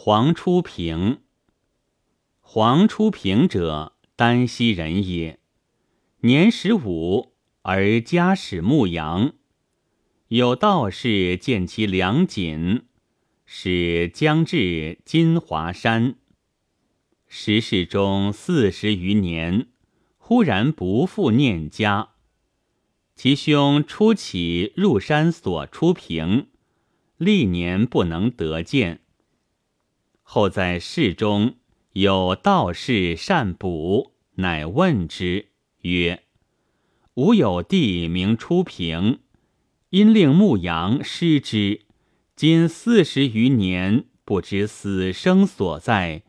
[0.00, 1.22] 黄初平。
[2.38, 5.40] 黄初平者，丹溪人也。
[6.20, 9.32] 年十五而家始牧羊，
[10.28, 12.84] 有道士见其良谨，
[13.44, 16.14] 使将至金华山。
[17.26, 19.66] 时世中四十余年，
[20.16, 22.10] 忽然不复念家。
[23.16, 26.46] 其兄初起入山所出平，
[27.16, 29.00] 历年不能得见。
[30.30, 31.54] 后在室中
[31.92, 35.46] 有道士善卜，乃问之
[35.80, 36.24] 曰
[37.16, 39.20] ：“吾有弟名初平，
[39.88, 41.86] 因令牧羊失之，
[42.36, 46.24] 今四十余年，不知死生所在，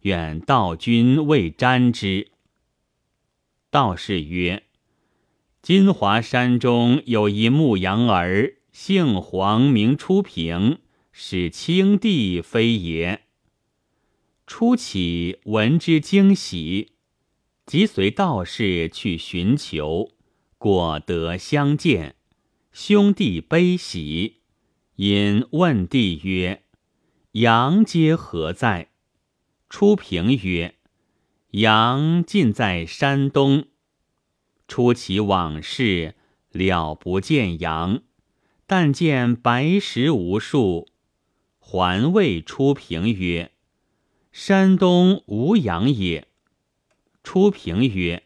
[0.00, 2.30] 愿道君为瞻之。”
[3.70, 4.62] 道士曰
[5.60, 10.78] ：“金华山中有一牧羊儿，姓黄，名初平，
[11.12, 13.20] 是青帝非也？”
[14.54, 16.92] 初起闻之惊喜，
[17.64, 20.10] 即随道士去寻求，
[20.58, 22.16] 果得相见，
[22.70, 24.42] 兄弟悲喜。
[24.96, 26.64] 因问帝曰
[27.32, 28.90] ：“羊皆何在？”
[29.70, 30.74] 初平曰
[31.52, 33.68] ：“羊尽在山东。”
[34.68, 36.14] 初起往事
[36.50, 38.02] 了不见羊，
[38.66, 40.88] 但见白石无数。
[41.58, 43.51] 还谓初平曰：
[44.32, 46.26] 山东无羊也。
[47.22, 48.24] 初平曰：“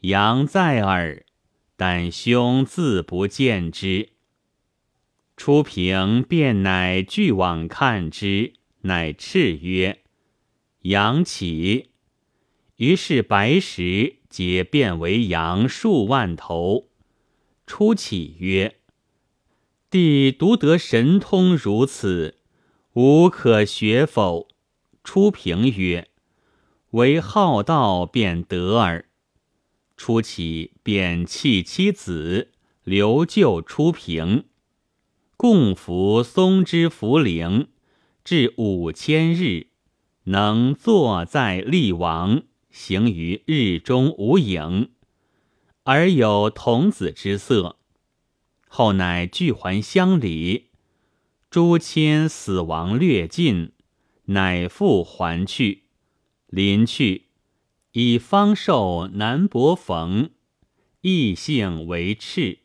[0.00, 1.26] 羊在耳，
[1.76, 4.08] 但兄自不见之。”
[5.36, 10.00] 初平便乃俱往看之，乃叱曰
[10.82, 11.90] ：“羊起！”
[12.76, 16.88] 于是白石皆变为羊数万头。
[17.66, 18.80] 初起曰
[19.90, 22.38] ：“弟独得神通如此，
[22.94, 24.48] 吾可学否？”
[25.02, 26.08] 初平曰
[26.92, 29.06] ：“唯好道便得耳。”
[29.96, 32.52] 初起便弃妻子，
[32.84, 34.44] 留就初平，
[35.36, 37.66] 共服松枝茯苓，
[38.24, 39.66] 至五千日，
[40.24, 44.90] 能坐在立王，行于日中无影，
[45.82, 47.76] 而有童子之色。
[48.68, 50.68] 后乃俱还乡里，
[51.50, 53.72] 诸亲死亡略尽。
[54.30, 55.86] 乃复还去，
[56.46, 57.30] 临去，
[57.90, 60.30] 以方寿南伯冯，
[61.00, 62.60] 异姓为赤，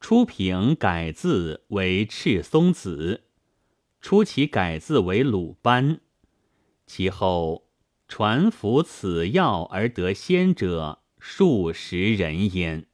[0.00, 3.24] 初平改字为赤松子，
[4.00, 6.00] 初其改字为鲁班，
[6.86, 7.68] 其后
[8.08, 12.86] 传服此药而得仙者数十人焉。